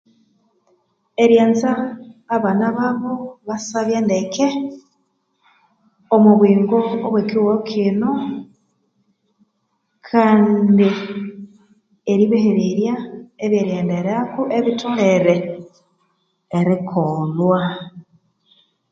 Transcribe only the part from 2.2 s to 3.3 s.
abana babo